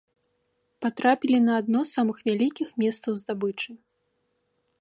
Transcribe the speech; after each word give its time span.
Патрапілі 0.85 1.39
на 1.47 1.53
адно 1.63 1.79
з 1.89 1.95
самых 1.97 2.17
вялікіх 2.31 2.67
месцаў 2.85 3.13
здабычы. 3.23 3.71